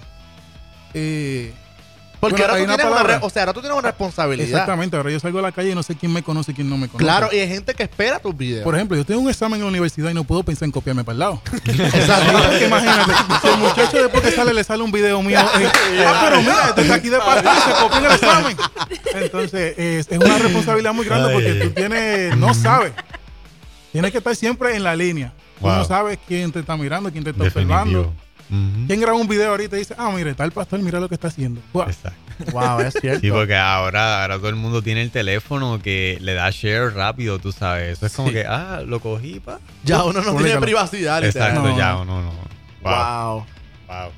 Eh, 0.94 1.52
Porque 2.22 2.36
Bueno, 2.36 2.52
ahora, 2.52 2.60
tú 2.62 2.66
tienes 2.68 2.84
una 2.84 2.90
palabra. 2.94 3.18
re- 3.18 3.26
o 3.26 3.30
sea, 3.30 3.42
ahora 3.42 3.52
tú 3.52 3.60
tienes 3.62 3.76
una 3.76 3.88
responsabilidad. 3.88 4.48
exactamente, 4.48 4.96
ahora 4.96 5.10
yo 5.10 5.18
salgo 5.18 5.40
a 5.40 5.42
la 5.42 5.50
calle 5.50 5.70
y 5.70 5.74
no 5.74 5.82
sé 5.82 5.96
quién 5.96 6.12
me 6.12 6.22
conoce 6.22 6.52
y 6.52 6.54
quién 6.54 6.70
no 6.70 6.76
me 6.76 6.86
conoce. 6.86 7.04
Claro, 7.04 7.28
y 7.32 7.38
hay 7.40 7.48
gente 7.48 7.74
que 7.74 7.82
espera 7.82 8.20
tus 8.20 8.36
videos. 8.36 8.62
Por 8.62 8.76
ejemplo, 8.76 8.96
yo 8.96 9.04
tengo 9.04 9.20
un 9.22 9.28
examen 9.28 9.56
en 9.56 9.62
la 9.64 9.68
universidad 9.70 10.08
y 10.08 10.14
no 10.14 10.22
puedo 10.22 10.44
pensar 10.44 10.66
en 10.66 10.70
copiarme 10.70 11.02
para 11.02 11.14
el 11.14 11.18
lado. 11.18 11.42
Exacto. 11.66 12.64
Imagínate, 12.64 13.12
si 13.42 13.48
el 13.48 13.56
muchacho 13.58 14.02
después 14.02 14.22
que 14.22 14.30
sale 14.30 14.54
le 14.54 14.62
sale 14.62 14.84
un 14.84 14.92
video 14.92 15.20
mío, 15.20 15.40
eh, 15.40 15.68
ah, 16.06 16.20
pero 16.24 16.40
mira, 16.42 16.72
está 16.76 16.94
aquí 16.94 17.08
de 17.08 17.18
parte 17.18 17.48
y 17.48 17.60
se 17.60 17.80
copia 17.82 17.98
en 17.98 18.04
el 18.04 18.12
examen. 18.12 18.56
Entonces, 19.14 19.74
es, 19.76 20.06
es 20.08 20.18
una 20.18 20.38
responsabilidad 20.38 20.94
muy 20.94 21.04
grande 21.06 21.32
porque 21.32 21.54
tú 21.54 21.70
tienes, 21.70 22.36
no 22.36 22.54
sabes. 22.54 22.92
Tienes 23.90 24.12
que 24.12 24.18
estar 24.18 24.36
siempre 24.36 24.76
en 24.76 24.84
la 24.84 24.94
línea. 24.94 25.32
Tú 25.60 25.66
no 25.66 25.84
sabes 25.84 26.20
quién 26.28 26.52
te 26.52 26.60
está 26.60 26.76
mirando, 26.76 27.10
quién 27.10 27.24
te 27.24 27.30
está 27.30 27.42
observando. 27.42 28.14
¿Quién 28.86 29.00
graba 29.00 29.16
un 29.18 29.26
video 29.28 29.50
ahorita 29.50 29.76
y 29.76 29.80
dice, 29.80 29.94
ah, 29.96 30.10
mire, 30.14 30.30
está 30.30 30.44
el 30.44 30.52
pastor, 30.52 30.78
mira 30.80 31.00
lo 31.00 31.08
que 31.08 31.14
está 31.14 31.28
haciendo? 31.28 31.60
Guau. 31.72 31.88
Exacto. 31.88 32.18
Wow, 32.52 32.80
es 32.80 32.94
cierto. 33.00 33.20
Sí, 33.20 33.30
porque 33.30 33.56
ahora, 33.56 34.22
ahora 34.22 34.36
todo 34.36 34.48
el 34.48 34.56
mundo 34.56 34.82
tiene 34.82 35.00
el 35.02 35.10
teléfono 35.10 35.80
que 35.82 36.18
le 36.20 36.34
da 36.34 36.50
share 36.50 36.92
rápido, 36.94 37.38
tú 37.38 37.50
sabes. 37.52 37.96
Eso 37.98 38.06
es 38.06 38.12
como 38.12 38.28
Sí. 38.28 38.34
que, 38.34 38.44
ah, 38.46 38.82
lo 38.86 39.00
cogí, 39.00 39.40
pa. 39.40 39.58
ya 39.84 40.02
uno 40.04 40.20
no 40.22 40.34
tiene 40.36 40.58
privacidad. 40.60 41.24
Exacto, 41.24 41.62
No. 41.62 41.76
ya, 41.78 41.92
no, 41.92 42.04
no. 42.04 42.32
Wow. 42.82 42.92
Wow. 42.92 43.46
Wow. 43.88 44.10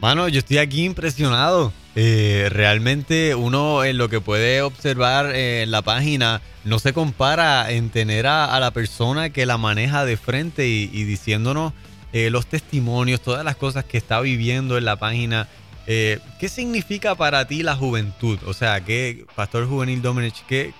Mano, 0.00 0.28
yo 0.28 0.38
estoy 0.40 0.58
aquí 0.58 0.84
impresionado. 0.84 1.72
Eh, 1.96 2.48
realmente 2.50 3.34
uno 3.36 3.84
en 3.84 3.98
lo 3.98 4.08
que 4.08 4.20
puede 4.20 4.62
observar 4.62 5.26
eh, 5.34 5.62
en 5.62 5.70
la 5.70 5.80
página 5.82 6.42
no 6.64 6.78
se 6.80 6.92
compara 6.92 7.70
en 7.70 7.88
tener 7.90 8.26
a, 8.26 8.52
a 8.54 8.58
la 8.60 8.72
persona 8.72 9.30
que 9.30 9.46
la 9.46 9.58
maneja 9.58 10.04
de 10.04 10.16
frente 10.16 10.66
y, 10.68 10.90
y 10.92 11.04
diciéndonos 11.04 11.72
eh, 12.14 12.30
los 12.30 12.46
testimonios, 12.46 13.20
todas 13.20 13.44
las 13.44 13.56
cosas 13.56 13.84
que 13.84 13.98
está 13.98 14.20
viviendo 14.20 14.78
en 14.78 14.84
la 14.84 14.94
página. 14.94 15.48
Eh, 15.88 16.20
¿Qué 16.38 16.48
significa 16.48 17.16
para 17.16 17.44
ti 17.48 17.64
la 17.64 17.74
juventud? 17.74 18.38
O 18.46 18.54
sea, 18.54 18.82
¿qué, 18.84 19.26
Pastor 19.34 19.66
Juvenil 19.66 20.00
Domenech, 20.00 20.46
¿qué, 20.46 20.72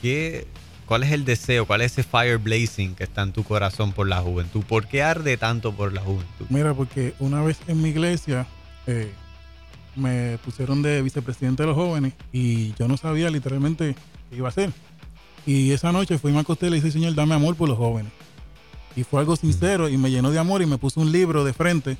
qué, 0.00 0.46
¿cuál 0.86 1.02
es 1.02 1.12
el 1.12 1.26
deseo? 1.26 1.66
¿Cuál 1.66 1.82
es 1.82 1.92
ese 1.92 2.02
fire 2.02 2.38
blazing 2.38 2.94
que 2.94 3.04
está 3.04 3.20
en 3.24 3.32
tu 3.32 3.44
corazón 3.44 3.92
por 3.92 4.08
la 4.08 4.22
juventud? 4.22 4.62
¿Por 4.66 4.86
qué 4.86 5.02
arde 5.02 5.36
tanto 5.36 5.70
por 5.74 5.92
la 5.92 6.00
juventud? 6.00 6.46
Mira, 6.48 6.72
porque 6.72 7.12
una 7.18 7.42
vez 7.42 7.58
en 7.66 7.82
mi 7.82 7.90
iglesia 7.90 8.46
eh, 8.86 9.12
me 9.96 10.38
pusieron 10.42 10.80
de 10.80 11.02
vicepresidente 11.02 11.64
de 11.64 11.66
los 11.66 11.76
jóvenes 11.76 12.14
y 12.32 12.72
yo 12.78 12.88
no 12.88 12.96
sabía 12.96 13.28
literalmente 13.28 13.94
qué 14.30 14.36
iba 14.36 14.48
a 14.48 14.50
hacer. 14.50 14.72
Y 15.44 15.72
esa 15.72 15.92
noche 15.92 16.16
fui 16.16 16.34
a 16.34 16.40
acosté 16.40 16.68
y 16.68 16.70
le 16.70 16.76
dije, 16.76 16.90
Señor, 16.90 17.14
dame 17.14 17.34
amor 17.34 17.54
por 17.54 17.68
los 17.68 17.76
jóvenes. 17.76 18.12
Y 18.98 19.04
fue 19.04 19.20
algo 19.20 19.36
sincero 19.36 19.88
y 19.88 19.96
me 19.96 20.10
llenó 20.10 20.32
de 20.32 20.40
amor 20.40 20.60
y 20.60 20.66
me 20.66 20.76
puso 20.76 21.00
un 21.00 21.12
libro 21.12 21.44
de 21.44 21.52
frente 21.52 21.96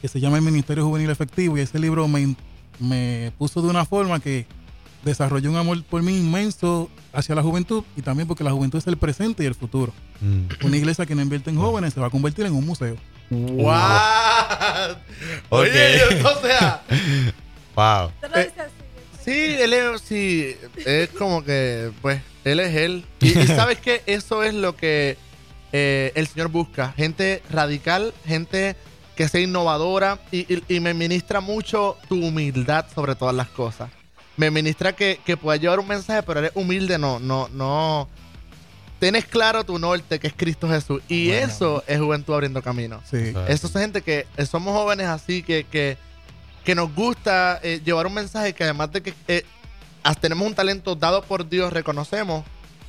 que 0.00 0.06
se 0.06 0.20
llama 0.20 0.36
El 0.36 0.44
Ministerio 0.44 0.84
Juvenil 0.84 1.10
Efectivo 1.10 1.58
y 1.58 1.60
ese 1.60 1.80
libro 1.80 2.06
me, 2.06 2.36
me 2.78 3.32
puso 3.36 3.62
de 3.62 3.68
una 3.68 3.84
forma 3.84 4.20
que 4.20 4.46
desarrollé 5.02 5.48
un 5.48 5.56
amor 5.56 5.82
por 5.82 6.04
mí 6.04 6.16
inmenso 6.16 6.88
hacia 7.12 7.34
la 7.34 7.42
juventud 7.42 7.82
y 7.96 8.02
también 8.02 8.28
porque 8.28 8.44
la 8.44 8.52
juventud 8.52 8.78
es 8.78 8.86
el 8.86 8.96
presente 8.96 9.42
y 9.42 9.46
el 9.46 9.56
futuro. 9.56 9.92
Mm. 10.20 10.64
Una 10.64 10.76
iglesia 10.76 11.04
que 11.04 11.16
no 11.16 11.22
invierte 11.22 11.50
en 11.50 11.56
jóvenes 11.56 11.94
se 11.94 12.00
va 12.00 12.06
a 12.06 12.10
convertir 12.10 12.46
en 12.46 12.54
un 12.54 12.64
museo. 12.64 12.96
¡What! 13.28 14.92
Ok. 15.48 15.62
Oye, 15.62 16.22
o 16.22 16.42
sea, 16.42 16.84
Wow. 17.74 18.12
Eh, 18.36 18.52
sí, 19.24 19.56
él 19.58 19.72
es, 19.72 20.00
sí, 20.00 20.56
es 20.84 21.08
como 21.08 21.42
que, 21.42 21.90
pues, 22.02 22.20
él 22.44 22.60
es 22.60 22.76
él. 22.76 23.04
Y, 23.20 23.36
y 23.36 23.46
sabes 23.48 23.78
que 23.78 24.02
eso 24.06 24.44
es 24.44 24.54
lo 24.54 24.76
que 24.76 25.18
eh, 25.72 26.12
el 26.14 26.26
Señor 26.26 26.48
busca. 26.48 26.92
Gente 26.96 27.42
radical, 27.50 28.12
gente 28.26 28.76
que 29.16 29.28
sea 29.28 29.40
innovadora 29.40 30.18
y, 30.30 30.52
y- 30.54 30.62
y 30.76 30.80
me 30.80 30.92
ministra 30.94 31.40
mucho 31.40 31.96
tu 32.08 32.22
humildad 32.24 32.84
sobre 32.94 33.14
todas 33.14 33.34
las 33.34 33.48
cosas. 33.48 33.90
Me 34.36 34.50
ministra 34.50 34.94
que, 34.94 35.18
que 35.24 35.36
puedas 35.38 35.60
llevar 35.60 35.80
un 35.80 35.88
mensaje, 35.88 36.22
pero 36.22 36.40
eres 36.40 36.52
humilde, 36.54 36.98
no, 36.98 37.18
no, 37.18 37.48
no. 37.48 38.08
Tienes 38.98 39.24
claro 39.26 39.64
tu 39.64 39.78
norte, 39.78 40.18
que 40.18 40.26
es 40.26 40.32
Cristo 40.36 40.68
Jesús. 40.68 41.02
Y 41.08 41.28
Bueno. 41.28 41.46
eso 41.46 41.84
es 41.86 41.98
juventud 41.98 42.34
abriendo 42.34 42.62
camino. 42.62 43.00
Sí. 43.10 43.32
Eso 43.48 43.66
es 43.66 43.72
gente 43.72 44.02
que 44.02 44.26
eh, 44.36 44.46
somos 44.46 44.74
jóvenes 44.74 45.06
así, 45.06 45.42
que, 45.42 45.64
que, 45.64 45.96
que 46.64 46.74
nos 46.74 46.94
gusta 46.94 47.58
eh, 47.62 47.80
llevar 47.84 48.06
un 48.06 48.14
mensaje 48.14 48.54
que 48.54 48.64
además 48.64 48.92
de 48.92 49.02
que 49.02 49.14
eh, 49.28 49.44
tenemos 50.20 50.46
un 50.46 50.54
talento 50.54 50.94
dado 50.94 51.22
por 51.22 51.48
Dios, 51.48 51.72
reconocemos 51.72 52.44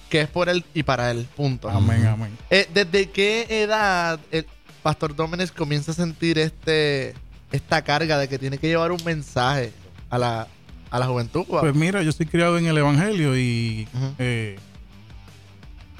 que 0.09 0.21
es 0.21 0.27
por 0.27 0.49
Él 0.49 0.63
y 0.73 0.83
para 0.83 1.11
Él. 1.11 1.27
Punto. 1.35 1.69
Amén, 1.69 2.05
amén. 2.05 2.37
Eh, 2.49 2.67
¿Desde 2.73 3.09
qué 3.09 3.45
edad 3.49 4.19
el 4.31 4.45
Pastor 4.83 5.15
Dómenes 5.15 5.51
comienza 5.51 5.91
a 5.91 5.95
sentir 5.95 6.37
este 6.37 7.13
esta 7.51 7.81
carga 7.81 8.17
de 8.17 8.27
que 8.27 8.37
tiene 8.37 8.57
que 8.57 8.67
llevar 8.67 8.91
un 8.91 9.03
mensaje 9.05 9.71
a 10.09 10.17
la, 10.17 10.47
a 10.89 10.99
la 10.99 11.05
juventud? 11.05 11.45
Pues 11.47 11.75
mira, 11.75 12.01
yo 12.03 12.11
soy 12.11 12.25
criado 12.25 12.57
en 12.57 12.65
el 12.65 12.77
Evangelio 12.77 13.37
y 13.37 13.87
eh, 14.19 14.57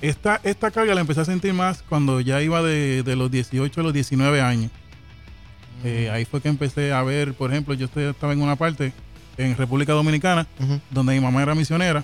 esta, 0.02 0.40
esta 0.44 0.72
carga 0.72 0.94
la 0.94 1.02
empecé 1.02 1.22
a 1.22 1.26
sentir 1.26 1.54
más 1.54 1.84
cuando 1.88 2.20
ya 2.22 2.42
iba 2.42 2.62
de, 2.62 3.04
de 3.04 3.16
los 3.16 3.32
18 3.32 3.80
a 3.80 3.84
los 3.84 3.94
19 3.94 4.42
años. 4.42 4.72
Eh, 5.84 6.10
ahí 6.12 6.26
fue 6.26 6.42
que 6.42 6.50
empecé 6.50 6.92
a 6.92 7.04
ver, 7.04 7.34
por 7.34 7.52
ejemplo, 7.52 7.74
yo 7.74 7.88
estaba 7.96 8.34
en 8.34 8.42
una 8.42 8.56
parte 8.56 8.94
en 9.38 9.56
República 9.56 9.94
Dominicana 9.94 10.48
donde 10.90 11.14
mi 11.14 11.20
mamá 11.20 11.44
era 11.44 11.54
misionera 11.54 12.04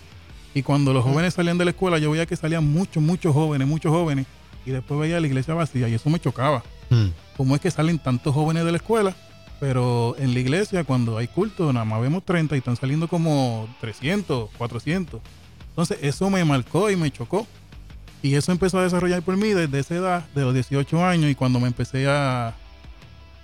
y 0.53 0.61
cuando 0.63 0.93
los 0.93 1.03
jóvenes 1.03 1.33
salían 1.33 1.57
de 1.57 1.65
la 1.65 1.71
escuela 1.71 1.97
yo 1.97 2.11
veía 2.11 2.25
que 2.25 2.35
salían 2.35 2.65
muchos, 2.65 3.01
muchos 3.01 3.33
jóvenes, 3.33 3.67
muchos 3.67 3.91
jóvenes 3.91 4.27
y 4.65 4.71
después 4.71 4.99
veía 4.99 5.19
la 5.19 5.27
iglesia 5.27 5.53
vacía 5.53 5.87
y 5.89 5.93
eso 5.93 6.09
me 6.09 6.19
chocaba. 6.19 6.63
Mm. 6.89 7.07
¿Cómo 7.37 7.55
es 7.55 7.61
que 7.61 7.71
salen 7.71 7.99
tantos 7.99 8.33
jóvenes 8.33 8.63
de 8.65 8.71
la 8.71 8.77
escuela? 8.77 9.15
Pero 9.59 10.15
en 10.19 10.33
la 10.33 10.39
iglesia, 10.39 10.83
cuando 10.83 11.17
hay 11.17 11.27
culto, 11.27 11.71
nada 11.71 11.85
más 11.85 12.01
vemos 12.01 12.23
30 12.23 12.55
y 12.55 12.59
están 12.59 12.75
saliendo 12.75 13.07
como 13.07 13.67
300, 13.81 14.49
400. 14.57 15.21
Entonces, 15.69 15.99
eso 16.01 16.29
me 16.29 16.43
marcó 16.43 16.89
y 16.91 16.95
me 16.95 17.09
chocó. 17.11 17.47
Y 18.21 18.35
eso 18.35 18.51
empezó 18.51 18.79
a 18.79 18.83
desarrollar 18.83 19.21
por 19.21 19.37
mí 19.37 19.49
desde 19.49 19.79
esa 19.79 19.95
edad, 19.95 20.25
de 20.35 20.41
los 20.41 20.53
18 20.53 21.05
años, 21.05 21.31
y 21.31 21.35
cuando 21.35 21.59
me 21.59 21.67
empecé 21.67 22.07
a, 22.07 22.53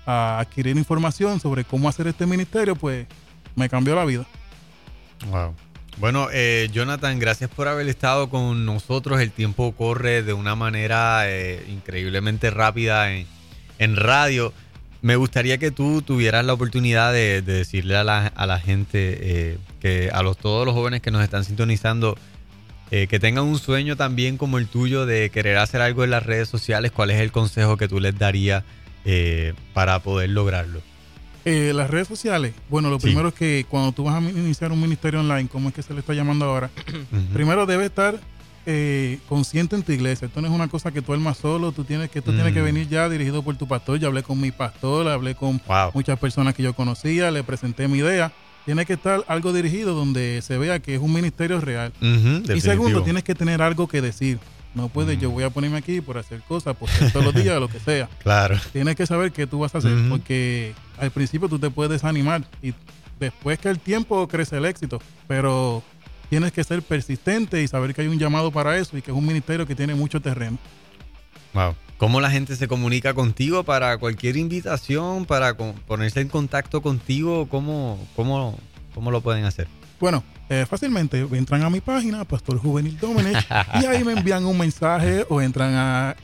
a 0.06 0.40
adquirir 0.40 0.78
información 0.78 1.40
sobre 1.40 1.64
cómo 1.64 1.90
hacer 1.90 2.08
este 2.08 2.26
ministerio, 2.26 2.76
pues 2.76 3.08
me 3.56 3.68
cambió 3.70 3.96
la 3.96 4.06
vida. 4.06 4.26
Wow. 5.30 5.54
Bueno, 6.00 6.30
eh, 6.32 6.70
Jonathan, 6.72 7.20
gracias 7.20 7.50
por 7.50 7.68
haber 7.68 7.90
estado 7.90 8.30
con 8.30 8.66
nosotros. 8.66 9.20
El 9.20 9.32
tiempo 9.32 9.74
corre 9.74 10.24
de 10.24 10.32
una 10.32 10.56
manera 10.56 11.30
eh, 11.30 11.66
increíblemente 11.68 12.50
rápida 12.52 13.12
en, 13.12 13.28
en 13.80 13.98
radio. 13.98 14.54
Me 15.02 15.18
gustaría 15.18 15.58
que 15.58 15.72
tú 15.72 16.02
tuvieras 16.02 16.46
la 16.46 16.54
oportunidad 16.54 17.12
de, 17.12 17.42
de 17.42 17.54
decirle 17.54 17.98
a 17.98 18.06
la, 18.06 18.28
a 18.28 18.46
la 18.46 18.60
gente, 18.60 19.18
eh, 19.22 19.58
que 19.82 20.10
a 20.14 20.24
los, 20.24 20.38
todos 20.38 20.66
los 20.66 20.74
jóvenes 20.74 21.02
que 21.02 21.12
nos 21.12 21.22
están 21.22 21.44
sintonizando, 21.44 22.18
eh, 22.92 23.08
que 23.08 23.20
tengan 23.20 23.44
un 23.44 23.60
sueño 23.60 23.98
también 23.98 24.38
como 24.38 24.58
el 24.58 24.68
tuyo 24.68 25.06
de 25.06 25.30
querer 25.30 25.58
hacer 25.58 25.82
algo 25.82 26.06
en 26.06 26.12
las 26.12 26.26
redes 26.26 26.48
sociales. 26.48 26.94
¿Cuál 26.94 27.12
es 27.12 27.20
el 27.20 27.34
consejo 27.34 27.76
que 27.76 27.90
tú 27.90 28.00
les 28.00 28.18
darías 28.18 28.64
eh, 29.04 29.54
para 29.74 30.00
poder 30.00 30.30
lograrlo? 30.30 30.82
Eh, 31.46 31.72
las 31.74 31.90
redes 31.90 32.08
sociales, 32.08 32.54
bueno, 32.70 32.90
lo 32.90 33.00
Sí. 33.00 33.08
primero 33.08 33.30
es 33.30 33.34
que 33.34 33.66
cuando 33.70 33.92
tú 33.92 34.04
vas 34.04 34.16
a 34.16 34.20
iniciar 34.30 34.72
un 34.72 34.82
ministerio 34.82 35.22
online, 35.22 35.48
como 35.48 35.70
es 35.70 35.76
que 35.76 35.82
se 35.82 35.94
le 35.94 36.02
está 36.02 36.14
llamando 36.14 36.46
ahora. 36.46 36.70
Primero 37.34 37.66
debe 37.66 37.86
estar 37.86 38.20
eh, 38.66 39.18
consciente 39.28 39.76
en 39.76 39.82
tu 39.84 39.92
iglesia. 39.94 40.28
Esto 40.28 40.42
no 40.42 40.48
es 40.48 40.54
una 40.54 40.68
cosa 40.68 40.92
que 40.92 41.02
tú 41.02 41.14
armas 41.14 41.38
solo. 41.38 41.72
Tú 41.72 41.86
tienes 41.86 42.10
que 42.12 42.20
esto 42.20 42.34
tiene 42.34 42.54
que 42.54 42.62
Mm. 42.62 42.66
venir 42.66 42.88
ya 42.90 43.10
dirigido 43.10 43.42
por 43.42 43.56
tu 43.58 43.68
pastor. 43.68 43.98
Yo 43.98 44.08
hablé 44.10 44.22
con 44.22 44.40
mi 44.40 44.52
pastor, 44.52 45.08
hablé 45.08 45.34
con 45.34 45.60
Wow. 45.66 45.92
muchas 45.96 46.20
personas 46.20 46.54
que 46.54 46.62
yo 46.62 46.74
conocía, 46.74 47.32
le 47.32 47.42
presenté 47.44 47.88
mi 47.88 48.00
idea. 48.00 48.32
Tiene 48.66 48.86
que 48.86 48.94
estar 48.94 49.24
algo 49.28 49.54
dirigido 49.54 49.96
donde 49.96 50.42
se 50.44 50.58
vea 50.60 50.80
que 50.80 50.94
es 50.94 51.02
un 51.02 51.12
ministerio 51.12 51.60
real. 51.62 51.94
Y 52.54 52.62
segundo, 52.62 53.02
tienes 53.02 53.24
que 53.24 53.34
tener 53.34 53.62
algo 53.64 53.88
que 53.88 54.02
decir. 54.02 54.38
No 54.76 54.88
puedes, 54.90 55.18
Mm. 55.18 55.22
yo 55.22 55.32
voy 55.32 55.44
a 55.44 55.50
ponerme 55.50 55.78
aquí 55.78 56.00
por 56.02 56.18
hacer 56.18 56.42
cosas, 56.48 56.76
por 56.78 56.90
hacer 56.90 57.12
todos 57.12 57.26
los 57.26 57.34
días, 57.36 57.60
lo 57.60 57.68
que 57.68 57.80
sea. 57.80 58.08
Claro. 58.24 58.58
Tienes 58.72 58.96
que 58.96 59.06
saber 59.08 59.32
qué 59.32 59.48
tú 59.48 59.60
vas 59.60 59.74
a 59.76 59.80
hacer, 59.80 59.94
Ujú. 59.94 60.10
porque 60.10 60.74
al 61.00 61.12
principio 61.12 61.50
tú 61.50 61.58
te 61.60 61.70
puedes 61.72 61.92
desanimar 61.92 62.44
y 62.62 62.74
después 63.20 63.58
que 63.60 63.70
el 63.70 63.80
tiempo 63.80 64.28
crece 64.28 64.58
el 64.58 64.66
éxito, 64.66 65.02
pero 65.28 65.82
tienes 66.30 66.52
que 66.52 66.64
ser 66.64 66.82
persistente 66.84 67.62
y 67.64 67.68
saber 67.68 67.94
que 67.96 68.02
hay 68.02 68.08
un 68.08 68.20
llamado 68.20 68.52
para 68.52 68.78
eso 68.78 68.96
y 68.98 69.02
que 69.02 69.10
es 69.12 69.18
un 69.18 69.26
ministerio 69.26 69.66
que 69.66 69.76
tiene 69.76 69.96
mucho 69.96 70.22
terreno. 70.22 70.58
Wow. 71.54 71.74
¿Cómo 71.98 72.22
la 72.22 72.30
gente 72.30 72.56
se 72.56 72.68
comunica 72.68 73.14
contigo 73.14 73.64
para 73.64 73.98
cualquier 73.98 74.38
invitación, 74.38 75.26
para 75.26 75.58
ponerse 75.58 76.22
en 76.22 76.30
contacto 76.30 76.82
contigo? 76.82 77.48
¿Cómo, 77.50 78.00
cómo, 78.16 78.58
cómo 78.94 79.10
lo 79.12 79.20
pueden 79.22 79.44
hacer? 79.46 79.68
Bueno, 80.00 80.24
eh, 80.50 80.66
fácilmente 80.70 81.20
entran 81.32 81.64
a 81.64 81.70
mi 81.70 81.82
página, 81.82 82.24
Pastor 82.26 82.58
Juvenil 82.58 82.98
Domenech, 83.00 83.46
y 83.82 83.86
ahí 83.86 84.04
me 84.04 84.14
envían 84.14 84.46
un 84.46 84.58
mensaje 84.58 85.26
o 85.30 85.42
entran 85.42 85.74
a 85.76 86.16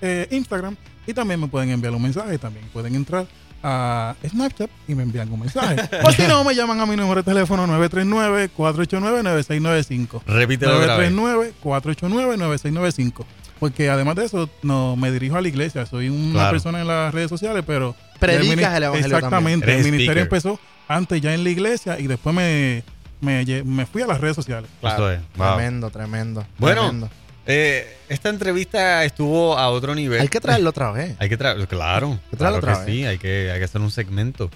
eh, 0.00 0.28
Instagram 0.30 0.76
y 1.06 1.12
también 1.12 1.40
me 1.40 1.48
pueden 1.48 1.70
enviar 1.70 1.92
un 1.94 2.02
mensaje. 2.02 2.38
También 2.38 2.66
pueden 2.72 2.94
entrar 2.94 3.26
a 3.62 4.14
Snapchat 4.26 4.70
y 4.86 4.94
me 4.94 5.02
envían 5.02 5.30
un 5.32 5.40
mensaje. 5.40 5.76
o 6.04 6.12
si 6.12 6.22
no, 6.22 6.44
me 6.44 6.54
llaman 6.54 6.80
a 6.80 6.86
mi 6.86 6.96
número 6.96 7.22
de 7.22 7.24
teléfono 7.24 7.66
939-489-9695. 7.66 10.22
Repítelo 10.26 10.78
otra 10.78 10.96
vez. 10.96 11.12
939-489-9695. 11.12 13.24
Porque 13.58 13.88
además 13.88 14.16
de 14.16 14.26
eso, 14.26 14.50
no 14.62 14.96
me 14.96 15.10
dirijo 15.10 15.36
a 15.36 15.40
la 15.40 15.48
iglesia. 15.48 15.86
Soy 15.86 16.10
una 16.10 16.32
Claro. 16.32 16.50
persona 16.50 16.80
en 16.82 16.88
las 16.88 17.12
redes 17.14 17.30
sociales, 17.30 17.64
pero. 17.66 17.96
Predicas 18.20 18.70
el 18.76 18.76
el 18.76 18.82
evangelio 18.84 19.16
Exactamente. 19.16 19.30
también. 19.30 19.62
El 19.62 19.84
ministerio 19.90 19.96
speaker. 20.04 20.18
empezó 20.18 20.60
antes 20.88 21.20
ya 21.20 21.34
en 21.34 21.42
la 21.42 21.50
iglesia 21.50 21.98
y 21.98 22.06
después 22.06 22.32
me, 22.34 22.84
me, 23.20 23.44
me 23.64 23.86
fui 23.86 24.02
a 24.02 24.06
las 24.06 24.20
redes 24.20 24.36
sociales. 24.36 24.70
Eso 24.82 25.10
es. 25.10 25.20
Wow. 25.36 25.54
Tremendo, 25.54 25.90
tremendo. 25.90 26.46
Bueno, 26.58 26.82
tremendo. 26.82 27.10
Eh, 27.46 27.96
esta 28.08 28.28
entrevista 28.28 29.04
estuvo 29.04 29.56
a 29.56 29.68
otro 29.70 29.94
nivel. 29.94 30.20
Hay 30.20 30.28
que 30.28 30.40
traerlo 30.40 30.70
otra 30.70 30.90
vez. 30.90 31.16
Hay 31.18 31.28
que 31.28 31.36
traerlo, 31.36 31.66
claro. 31.66 32.18
que 32.30 32.36
traerlo 32.36 32.60
claro 32.60 32.72
otra 32.74 32.84
que 32.84 32.92
sí, 32.92 33.06
hay 33.06 33.18
que, 33.18 33.50
hay 33.52 33.58
que 33.58 33.64
hacer 33.64 33.80
un 33.80 33.90
segmento. 33.90 34.50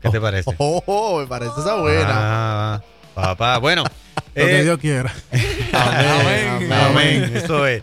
¿Qué 0.00 0.10
te 0.10 0.20
parece? 0.20 0.50
Oh, 0.58 0.82
oh, 0.86 1.20
me 1.20 1.26
parece 1.26 1.52
esa 1.58 1.76
buena. 1.76 2.06
Ah, 2.10 2.82
papá. 3.14 3.58
Bueno. 3.58 3.84
Lo 4.34 4.46
que 4.46 4.60
eh, 4.60 4.62
Dios 4.64 4.78
quiera. 4.78 5.14
Amén, 5.72 6.48
Amén. 6.48 6.72
amén. 6.72 7.32
Eso 7.36 7.66
es. 7.66 7.82